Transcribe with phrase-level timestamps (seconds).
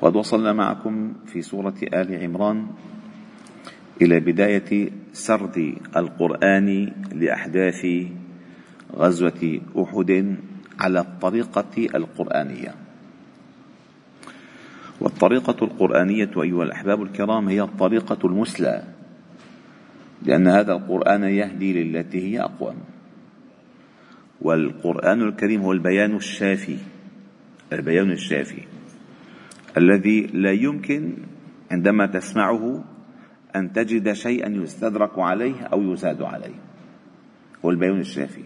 [0.00, 2.66] وقد وصلنا معكم في سورة آل عمران
[4.02, 7.86] إلى بداية سرد القرآن لأحداث
[8.96, 10.36] غزوة أحد
[10.80, 12.74] على الطريقة القرآنية.
[15.00, 18.82] والطريقة القرآنية أيها الأحباب الكرام هي الطريقة المثلى
[20.22, 22.76] لأن هذا القرآن يهدي للتي هي أقوم.
[24.40, 26.76] والقرآن الكريم هو البيان الشافي
[27.72, 28.62] البيان الشافي.
[29.78, 31.16] الذي لا يمكن
[31.70, 32.84] عندما تسمعه
[33.56, 36.54] أن تجد شيئا يستدرك عليه أو يزاد عليه.
[37.64, 38.42] هو البيان الشافي.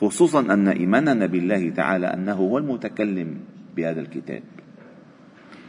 [0.00, 3.40] خصوصا أن إيماننا بالله تعالى أنه هو المتكلم
[3.76, 4.42] بهذا الكتاب.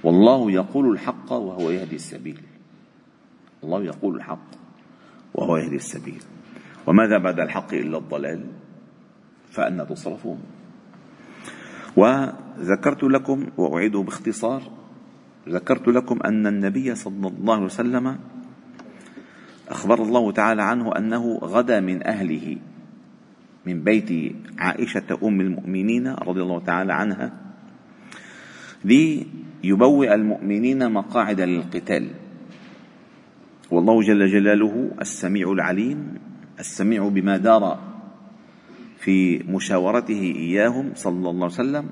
[0.03, 2.41] والله يقول الحق وهو يهدي السبيل.
[3.63, 4.49] الله يقول الحق
[5.33, 6.23] وهو يهدي السبيل.
[6.88, 8.45] وماذا بعد الحق إلا الضلال؟
[9.51, 10.39] فأنا تصرفون.
[12.59, 14.61] وذكرت لكم وأعيده باختصار.
[15.49, 18.17] ذكرت لكم أن النبي صلى الله عليه وسلم
[19.69, 22.57] أخبر الله تعالى عنه أنه غدا من أهله
[23.65, 27.27] من بيت عائشة أم المؤمنين رضي الله تعالى عنها
[28.85, 32.05] ليبوئ المؤمنين مقاعد للقتال.
[33.71, 35.99] والله جل جلاله السميع العليم
[36.59, 37.79] السميع بما دار
[38.97, 41.85] في مشاورته إياهم صلى الله عليه وسلم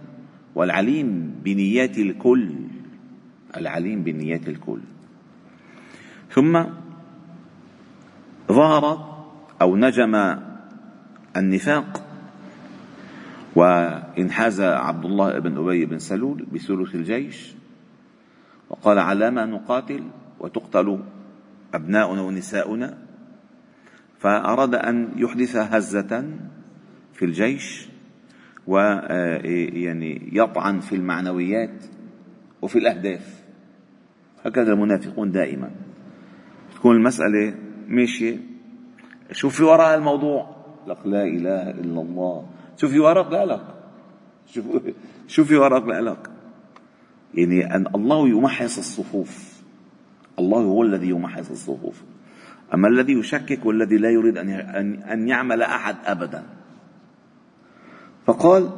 [0.56, 2.56] والعليم بنيات الكل
[3.58, 4.80] العليم بنيات الكل.
[6.30, 6.64] ثم
[8.48, 9.14] ظهر
[9.62, 10.38] أو نجم
[11.38, 12.03] النفاق
[13.56, 17.53] وانحاز عبد الله بن أبي بن سلول بثلث الجيش
[18.70, 20.03] وقال على ما نقاتل
[20.40, 21.00] وتقتل
[21.74, 22.97] أبناؤنا ونساؤنا
[24.20, 26.30] فأراد أن يحدث هزة
[27.14, 27.93] في الجيش.
[28.68, 31.84] ويعني يطعن في المعنويات
[32.62, 33.44] وفي الأهداف.
[34.46, 35.72] هكذا المنافقون دائما.
[36.75, 37.56] تكون المسألة
[37.88, 38.38] ماشية.
[39.31, 40.56] شوف في وراء الموضوع.
[40.88, 42.47] لك لا إله إلا الله.
[42.78, 43.66] شوف في وراء لا لك
[44.47, 44.66] شوف
[45.34, 46.29] شوف في وراء لا لك
[47.34, 49.62] يعني أن الله يمحص الصفوف.
[50.40, 52.03] الله هو الذي يمحص الصفوف.
[52.73, 54.50] أما الذي يشكك والذي لا يريد أن
[55.03, 56.44] أن يعمل أحد أبدا.
[58.25, 58.72] فقال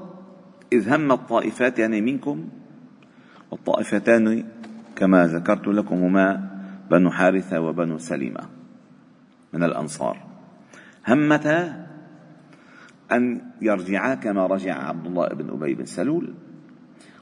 [0.73, 2.49] إذ هم الطائفات يعني منكم؟
[3.51, 4.45] والطائفتان
[4.95, 6.49] كما ذكرت لكم هما
[6.91, 8.41] بنو حارثة وبنو سلمة
[9.53, 10.17] من الأنصار.
[11.07, 11.87] همتا
[13.11, 16.33] أن يرجعا كما رجع عبد الله بن أبي بن سلول.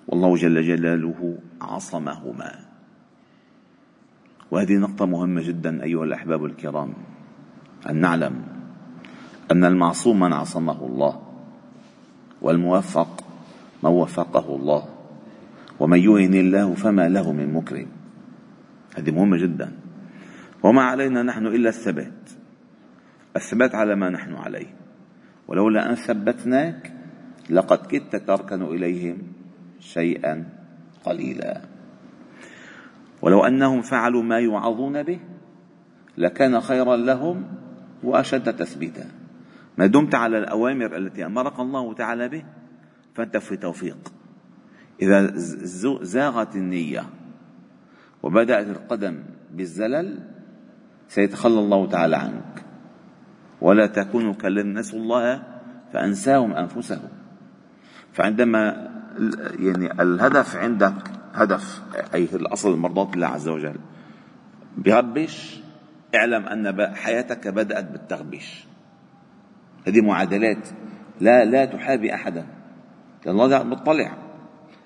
[0.07, 2.51] والله جل جلاله عصمهما.
[4.51, 6.93] وهذه نقطة مهمة جدا أيها الأحباب الكرام
[7.89, 8.43] أن نعلم
[9.51, 11.32] أن المعصوم من عصمه الله.
[12.43, 13.23] والموفق
[13.83, 14.83] من وفقه الله.
[15.79, 17.87] ومن يهن الله فما له من مكرم.
[18.97, 19.71] هذه مهمة جدا.
[20.63, 22.29] وما علينا نحن إلا الثبات.
[23.35, 24.75] الثبات على ما نحن عليه.
[25.47, 26.93] ولولا أن ثبتناك
[27.49, 29.17] لقد كدت تركن إليهم
[29.79, 30.45] شيئا
[31.03, 31.61] قليلا.
[33.21, 35.19] ولو أنهم فعلوا ما يوعظون به
[36.17, 37.43] لكان خيرا لهم
[38.03, 39.22] وأشد تثبيتا.
[39.77, 42.43] ما دمت على الأوامر التي أمرك الله تعالى به
[43.15, 43.97] فأنت في توفيق.
[45.01, 45.31] إذا
[46.01, 47.03] زاغت النية
[48.23, 50.19] وبدأت القدم بالزلل
[51.07, 52.65] سيتخلى الله تعالى عنك.
[53.61, 55.43] ولا تكونوا كالذين نسوا الله
[55.93, 57.09] فأنساهم أنفسهم.
[58.13, 58.89] فعندما
[59.59, 60.93] يعني الهدف عندك
[61.33, 61.81] هدف
[62.13, 63.75] أي الأصل مرضاة الله عز وجل
[64.77, 65.61] بغبش
[66.15, 68.65] اعلم أن حياتك بدأت بالتغبيش
[69.87, 70.67] هذه معادلات
[71.21, 72.45] لا لا تحابي أحدا.
[73.27, 74.17] الله مطلع.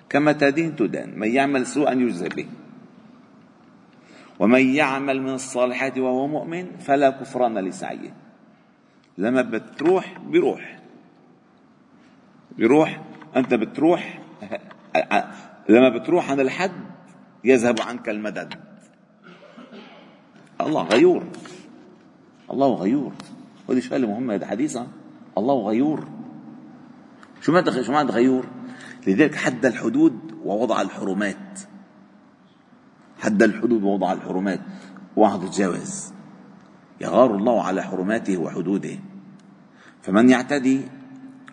[0.08, 1.18] كما تدين تدان.
[1.18, 2.46] من يعمل سوءا يجزى به.
[4.38, 8.14] ومن يعمل من الصالحات وهو مؤمن فلا كفران لسعيه.
[9.18, 10.78] لما بتروح بيروح.
[12.56, 13.00] بيروح
[13.36, 14.20] أنت بتروح
[15.68, 16.72] لما بتروح عن الحد
[17.44, 18.54] يذهب عنك المدد.
[20.60, 21.24] الله غيور.
[22.50, 23.12] الله غيور.
[23.68, 24.86] وهذه شغله مهمة هذا حديثا
[25.38, 26.08] الله غيور.
[27.40, 28.46] شو معنى شو معنى غيور؟
[29.06, 31.60] لذلك حد الحدود ووضع الحرمات.
[33.18, 34.60] حد الحدود ووضع الحرمات.
[35.16, 36.12] واحد يتجاوز
[37.00, 38.96] يغار الله على حرماته وحدوده.
[40.02, 40.80] فمن يعتدي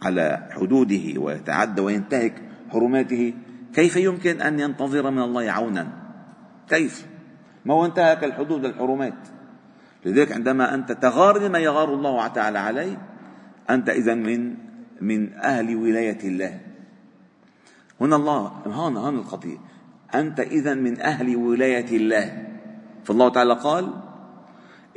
[0.01, 2.41] على حدوده ويتعدى وينتهك
[2.71, 3.33] حرماته
[3.73, 5.88] كيف يمكن أن ينتظر من الله عونا؟
[6.69, 7.07] كيف؟
[7.65, 9.17] ما هو انتهك الحدود الحرمات.
[10.05, 12.97] لذلك عندما أنت تغار لما يغار الله تعالى عليه
[13.69, 14.55] أنت إذا من
[15.01, 16.59] من أهل ولاية الله.
[18.01, 19.57] هنا الله هون هون القضية.
[20.15, 22.47] أنت إذا من أهل ولاية الله.
[23.03, 23.93] فالله تعالى قال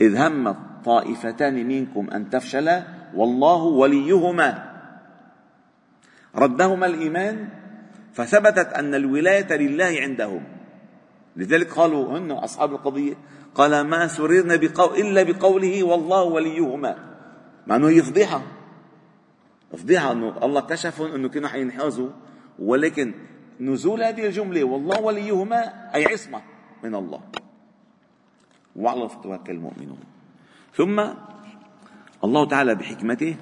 [0.01, 2.83] إذ همت طائفتان منكم أن تفشلا
[3.15, 4.69] والله وليهما.
[6.37, 7.49] ردهما الإيمان
[8.13, 10.58] فثبتت أن الولاية لله عندهم.
[11.39, 13.15] لذلك قالوا هن أصحاب القضية.
[13.55, 16.97] قال ما سررنا بقول إلا بقوله والله وليهما.
[17.67, 18.43] مع انه هي فضيحه
[19.73, 22.11] فضيحه إنه الله كشف إنه كانوا حينحازوا
[22.59, 23.15] ولكن
[23.61, 26.43] نزول هذه الجملة والله وليهما أي عصمة
[26.85, 27.21] من الله.
[28.77, 30.01] وعلى فتوكل المؤمنون.
[30.75, 31.05] ثم
[32.25, 33.37] الله تعالى بحكمته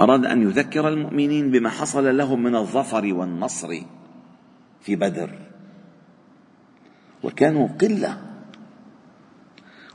[0.00, 3.68] أراد أن يذكر المؤمنين بما حصل لهم من الظفر والنصر
[4.80, 5.49] في بدر.
[7.22, 8.16] وكانوا قلة.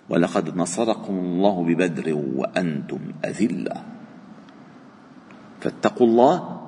[0.09, 3.83] ولقد نصركم الله ببدر وأنتم أذلة.
[5.61, 6.61] فاتقوا الله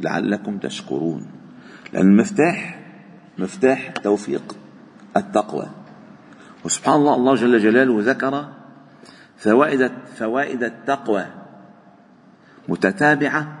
[0.00, 1.26] لعلكم تشكرون.
[1.92, 2.80] لأن المفتاح
[3.38, 4.56] مفتاح توفيق
[5.16, 5.66] التقوى.
[6.64, 8.48] وسبحان الله الله جل جلاله ذكر
[9.36, 11.26] فوائد فوائد التقوى
[12.68, 13.58] متتابعة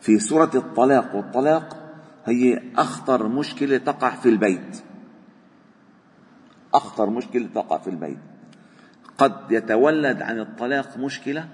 [0.00, 1.16] في سورة الطلاق.
[1.16, 1.76] والطلاق
[2.24, 4.82] هي أخطر مشكلة تقع في البيت.
[6.74, 8.18] أخطر مشكلة تقع في البيت.
[9.18, 11.48] قد يتولد عن الطلاق مشكلة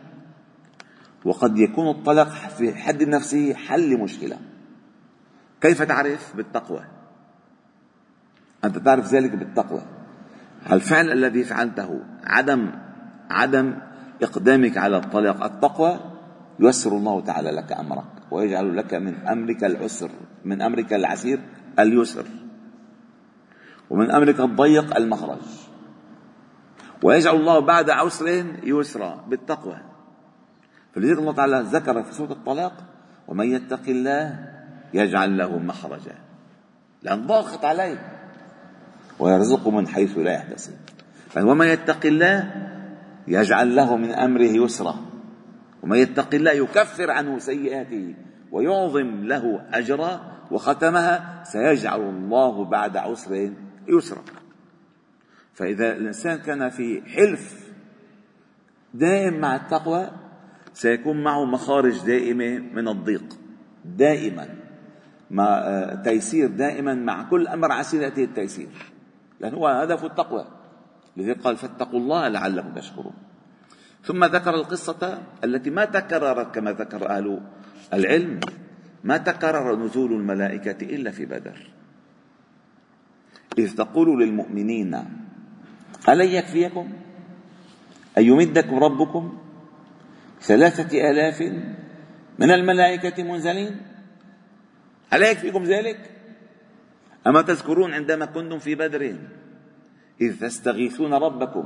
[1.24, 4.36] وقد يكون الطلاق في حد نفسه حل مشكلة
[5.60, 6.84] كيف تعرف؟ بالتقوى.
[8.64, 9.82] أنت تعرف ذلك بالتقوى.
[10.72, 12.70] الفعل الذي فعلته عدم
[13.30, 13.74] عدم
[14.22, 16.00] إقدامك على الطلاق التقوى؟
[16.60, 20.10] ييسر الله تعالى لك أمرك ويجعل لك من أمرك العسر
[20.44, 21.40] من أمرك العسير
[21.78, 22.24] اليسر.
[23.90, 25.38] ومن أمرك الضيق المخرج.
[27.02, 29.78] ويجعل الله بعد عسر يسرا بالتقوى.
[30.94, 32.72] فلذلك الله تعالى ذكر في سورة الطلاق
[33.28, 34.48] ومن يتق الله
[34.94, 36.14] يجعل له مخرجا.
[37.02, 37.98] لأن ضاقت عليه.
[39.18, 40.72] ويرزقه من حيث لا يحتسب.
[41.36, 42.54] ومن يتق الله
[43.28, 44.94] يجعل له من أمره يسرا.
[45.82, 48.14] ومن يتق الله يكفر عنه سيئاته
[48.52, 50.20] ويعظم له أجرا
[50.50, 53.52] وختمها سيجعل الله بعد عسر
[53.88, 54.22] يسرا
[55.54, 57.68] فإذا الإنسان كان في حلف
[58.94, 60.10] دائم مع التقوى
[60.78, 63.24] سيكون معه مخارج دائمة من الضيق.
[63.84, 64.48] دائما.
[65.30, 68.68] مع آه، تيسير دائما مع كل أمر عسير يأتي التيسير.
[69.40, 70.44] لأن هو هدف التقوى.
[71.16, 73.14] لذلك قال فاتقوا الله لعلكم تشكرون.
[74.04, 77.40] ثم ذكر القصة التي ما تكررت كما ذكر أهل
[77.94, 78.40] العلم.
[79.04, 81.77] ما تكرر نزول الملائكة إلا في بدر.
[83.58, 84.94] إذ تقول للمؤمنين
[86.08, 86.92] ألن يكفيكم؟
[88.18, 89.38] أن يمدكم ربكم
[90.40, 91.42] ثلاثة آلاف
[92.38, 93.76] من الملائكة منزلين؟
[95.12, 96.10] ألا يكفيكم ذلك؟
[97.26, 99.16] أما تذكرون عندما كنتم في بدر
[100.20, 101.64] إذ تستغيثون ربكم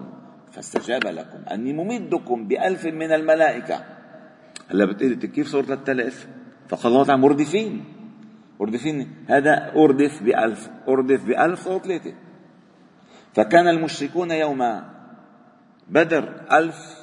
[0.52, 3.84] فاستجاب لكم أني ممدكم بألف من الملائكة.
[4.70, 6.28] هلا بتقولي كيف صار 3000
[6.68, 7.84] فقال الله تعالى مردفين.
[8.60, 12.14] مردفين هذا أردف بألف أردف بألف صار ثلاثة
[13.34, 14.82] فكان المشركون يوم
[15.88, 17.02] بدر ألف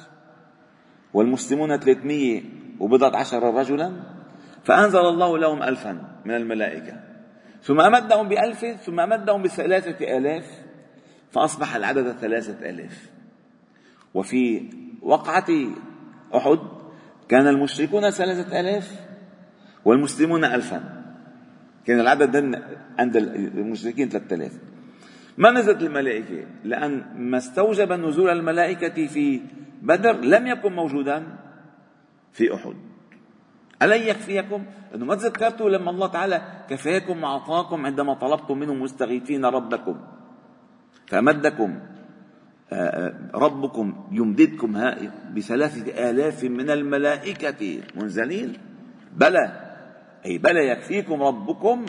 [1.14, 2.42] والمسلمون ثلاثمية
[2.80, 3.92] وبضعة عشر رجلا
[4.64, 7.00] فأنزل الله لهم ألفا من الملائكة.
[7.62, 10.44] ثم أمدهم بألف ثم أمدهم بثلاثة آلاف
[11.30, 13.10] فأصبح العدد ثلاثة آلاف.
[14.14, 14.70] وفي
[15.02, 15.48] وقعة
[16.36, 16.58] أحد
[17.28, 19.00] كان المشركون ثلاثة آلاف
[19.84, 20.99] والمسلمون ألفا.
[21.90, 22.62] كان العدد
[22.98, 24.52] عند المشركين ثلاثة آلاف.
[25.38, 29.40] ما نزلت الملائكة؟ لأن ما استوجب نزول الملائكة في
[29.82, 31.26] بدر لم يكن موجودا
[32.32, 32.74] في أحد.
[33.82, 39.96] ألن يكفيكم؟ أنه ما تذكرتوا لما الله تعالى كفاكم وأعطاكم عندما طلبتم منه مستغيثين ربكم.
[41.06, 41.80] فأمدكم
[42.72, 44.72] آه، آه، ربكم يمددكم
[45.36, 47.82] بثلاثة آلاف من الملائكة.
[47.96, 48.52] منزلين؟
[49.16, 49.69] بلى.
[50.26, 51.86] أي بلى يكفيكم ربكم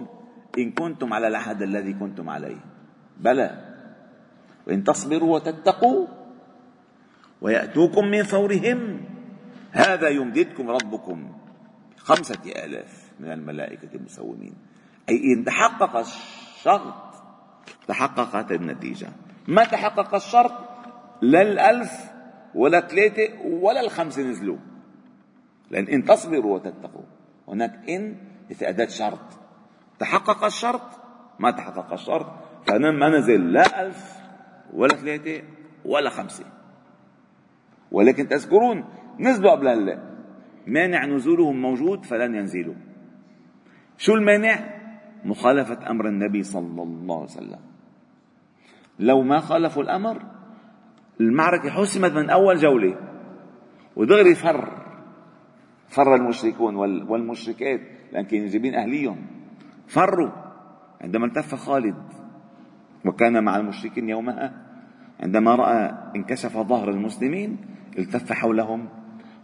[0.57, 2.59] إن كنتم على العهد الذي كنتم عليه.
[3.17, 3.75] بلى.
[4.67, 6.07] وإن تصبروا وتتقوا
[7.41, 9.01] ويأتوكم من فورهم.
[9.71, 11.33] هذا يمددكم ربكم.
[11.97, 14.53] خمسة آلاف من الملائكة المسومين.
[15.09, 16.93] أي إن تحقق الشرط
[17.87, 19.09] تحققت النتيجة.
[19.47, 20.51] ما تحقق الشرط؟
[21.21, 21.91] لا الألف
[22.55, 24.57] ولا ثلاثة ولا الخمسة نزلوا.
[25.71, 27.20] لأن إن تصبروا وتتقوا.
[27.51, 28.15] هناك إن
[28.53, 29.19] في أداة شرط.
[29.99, 30.81] تحقق الشرط؟
[31.39, 32.25] ما تحقق الشرط.
[32.67, 34.15] فما نزل لا ألف
[34.73, 35.43] ولا ثلاثة
[35.85, 36.45] ولا خمسة.
[37.91, 38.85] ولكن تذكرون
[39.19, 39.99] نزلوا قبل هلا
[40.67, 42.75] مانع نزولهم موجود فلن ينزلوا.
[43.97, 44.81] شو المانع؟
[45.25, 47.59] مخالفة أمر النبي صلى الله عليه وسلم.
[48.99, 50.23] لو ما خالفوا الأمر
[51.19, 52.95] المعركة حسمت من أول جولة
[53.95, 54.80] ودغري فر
[55.91, 56.75] فر المشركون
[57.09, 57.81] والمشركات
[58.13, 59.17] لأن كانوا جايبين أهليهم.
[59.87, 60.31] فروا
[61.01, 61.95] عندما التف خالد
[63.05, 64.53] وكان مع المشركين يومها
[65.19, 67.57] عندما رأى انكشف ظهر المسلمين
[67.99, 68.89] التف حولهم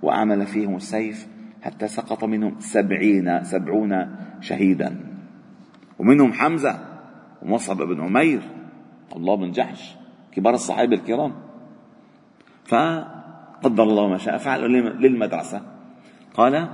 [0.02, 1.28] وأعمل فيهم السيف
[1.62, 4.96] حتى سقط منهم سبعين سبعون شهيدا.
[6.00, 6.80] ومنهم حمزة
[7.42, 8.42] ومصعب بن عمير
[9.16, 9.96] الله بن جحش
[10.32, 11.34] كبار الصحابة الكرام.
[12.66, 14.62] فقدر الله ما شاء فعل
[15.02, 15.77] للمدرسة.
[16.38, 16.70] قال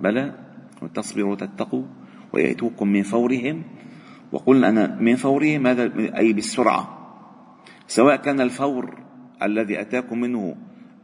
[0.00, 0.34] بلى
[0.82, 1.84] وتصبروا وتتقوا
[2.32, 3.62] ويأتوكم من فورهم
[4.32, 6.82] وقلنا أنا من فورهم؟ هذا أي بالسرعة.
[7.86, 9.02] سواء كان الفور
[9.42, 10.56] الذي أتاكم منه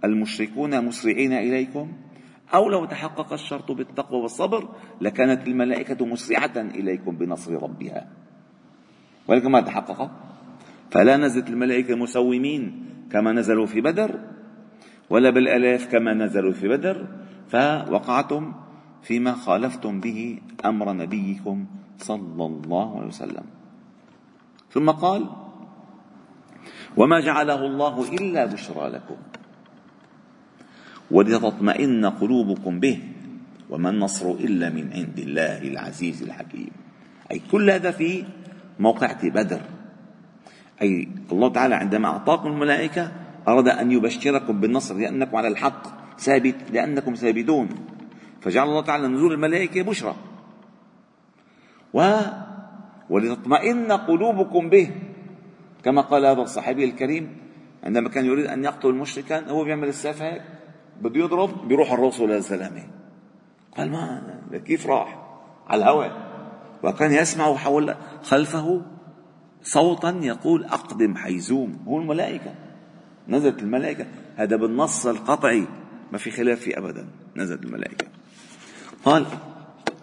[0.04, 1.92] المشركون مسرعين إليكم
[2.54, 4.68] أو لو تحقق الشرط بالتقوى والصبر
[5.00, 8.08] لكانت الملائكة مسرعة إليكم بنصر ربها.
[9.28, 10.10] ولكن ما تحقق؟
[10.90, 14.20] فلا نزلت الملائكة مسومين كما نزلوا في بدر
[15.10, 17.21] ولا بالآلاف كما نزلوا في بدر
[17.52, 18.52] فوقعتم
[19.02, 21.66] فيما خالفتم به أمر نبيكم
[21.98, 23.46] صلى الله عليه وسلم.
[24.72, 25.28] ثم قال
[26.96, 29.16] وما جعله الله إلا بشرى لكم
[31.10, 32.98] ولتطمئن قلوبكم به
[33.70, 36.72] وما النصر إلا من عند الله العزيز الحكيم.
[37.32, 38.24] أي كل هذا في
[38.80, 39.60] موقعة بدر.
[40.82, 43.12] أي الله تعالى عندما أعطاكم الملائكة
[43.48, 46.01] أراد أن يبشركم بالنصر لأنكم على الحق.
[46.18, 47.68] ثابت لأنكم ثابتون.
[48.40, 50.14] فجعل الله تعالى نزول الملائكة بشرى.
[51.94, 52.16] و
[53.10, 54.90] ولتطمئن قلوبكم به.
[55.84, 57.36] كما قال هذا الصحابي الكريم
[57.84, 60.42] عندما كان يريد أن يقتل مشركا هو بيعمل السيف هيك
[61.00, 62.82] بده يضرب بيروح الرسول للسلامة
[63.76, 64.22] قال ما
[64.66, 65.18] كيف راح؟
[65.68, 66.32] على الهواء.
[66.82, 68.82] وكان يسمع حول خلفه
[69.62, 71.84] صوتا يقول أقدم حيزوم.
[71.88, 72.54] هو الملائكة.
[73.28, 74.06] نزلت الملائكة.
[74.36, 75.66] هذا بالنص القطعي.
[76.12, 78.06] ما في خلاف فيه أبدا نزلت الملائكة.
[79.04, 79.26] قال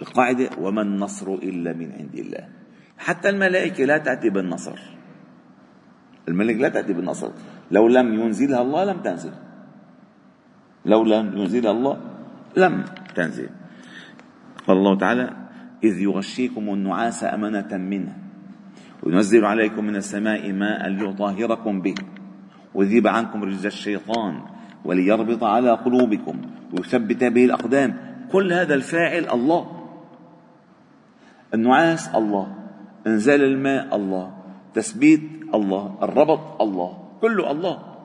[0.01, 2.49] القاعدة وما النصر إلا من عند الله.
[2.97, 4.79] حتى الملائكة لا تأتي بالنصر.
[6.27, 7.31] الملك لا تأتي بالنصر.
[7.71, 9.31] لو لم ينزلها الله لم تنزل.
[10.85, 12.01] لو لم ينزلها الله
[12.57, 12.85] لم
[13.15, 13.49] تنزل.
[14.67, 15.49] قال الله تعالى
[15.83, 18.17] إذ يغشيكم النعاس أمنة منه
[19.03, 21.95] وينزل عليكم من السماء ماء ليطهركم به
[22.73, 26.41] ويذيب عنكم رجز الشيطان وليربط على قلوبكم
[26.73, 27.97] ويثبت به الأقدام.
[28.31, 29.89] كل هذا الفاعل الله.
[31.53, 32.55] النعاس الله.
[33.07, 34.37] انزال الماء الله.
[34.73, 35.21] تثبيت
[35.53, 35.97] الله.
[36.03, 37.09] الربط الله.
[37.21, 37.95] كله الله.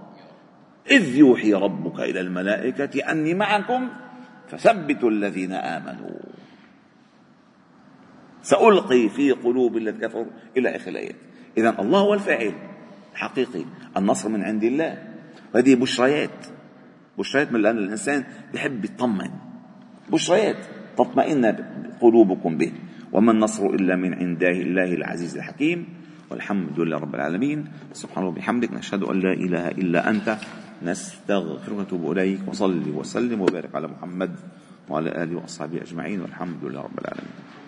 [0.91, 3.89] إذ يوحي ربك إلى الملائكة أني معكم
[4.49, 6.17] فثبتوا الذين آمنوا.
[8.43, 10.27] سألقي في قلوب الذين كفروا
[10.57, 11.17] إلى آخر الآيات
[11.59, 12.53] إذا الله هو الفاعل
[13.13, 13.65] الحقيقي.
[13.97, 14.99] النصر من عند الله.
[15.55, 16.54] وهذه بشريات.
[17.19, 19.31] بشريات من لأن الإنسان بيحب يطمن.
[20.13, 20.57] بشريات
[20.99, 21.45] تطمئن
[22.01, 22.73] قلوبكم به.
[23.13, 25.87] وما النصر إلا من عند الله العزيز الحكيم.
[26.31, 27.65] والحمد لله رب العالمين.
[27.93, 28.73] سبحانه وبحمدك.
[28.73, 30.39] نشهد أن لا إله إلا أنت.
[30.83, 32.41] نستغفرك ونتوب إليك.
[32.49, 34.31] وصلي وسلم وبارك على محمد
[34.89, 36.21] وعلى آله وأصحابه أجمعين.
[36.21, 37.64] والحمد لله رب العالمين.